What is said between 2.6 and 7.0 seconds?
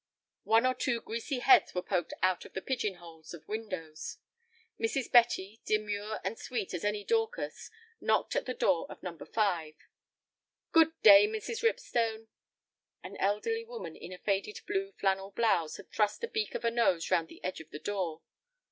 pigeon holes of windows. Mrs. Betty, demure and sweet as